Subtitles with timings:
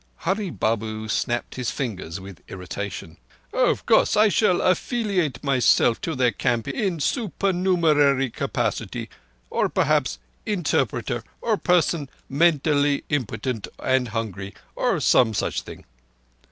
[0.25, 3.17] Hurree Babu snapped his fingers with irritation.
[3.53, 9.11] "Of course I shall affeeliate myself to their camp in supernumerary capacity
[9.55, 15.85] as perhaps interpreter, or person mentally impotent and hungree, or some such thing.